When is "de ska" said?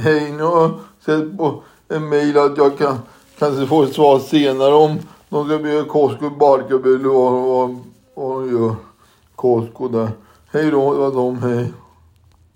5.28-5.58